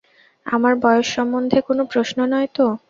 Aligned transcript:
আমার 0.45 0.73
বয়স 0.83 1.07
সম্বন্ধে 1.15 1.59
কোনো 1.67 1.83
প্রশ্ন 1.91 2.17
নয় 2.31 2.49
তো? 2.55 2.65